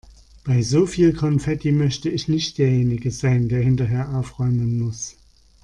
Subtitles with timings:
[0.45, 5.15] Bei so viel Konfetti möchte ich nicht derjenige sein, der hinterher aufräumen muss.